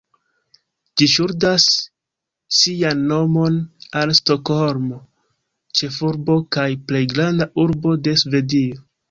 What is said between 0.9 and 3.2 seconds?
Ĝi ŝuldas sian